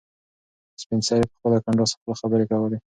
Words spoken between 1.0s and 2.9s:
سرې په خپله کنډاسه خوله خبرې کولې.